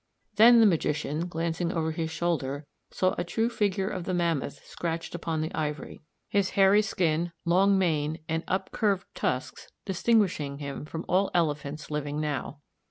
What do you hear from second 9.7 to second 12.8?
distinguishing him from all elephants living now.